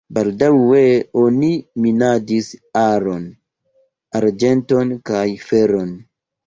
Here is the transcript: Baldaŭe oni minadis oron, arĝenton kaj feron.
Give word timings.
Baldaŭe 0.17 0.79
oni 1.23 1.49
minadis 1.85 2.49
oron, 2.87 3.31
arĝenton 4.23 5.01
kaj 5.13 5.27
feron. 5.49 5.99